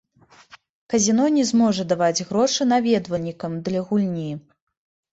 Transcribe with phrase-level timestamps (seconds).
[0.93, 4.31] Казіно не зможа даваць грошы наведвальнікам для гульні.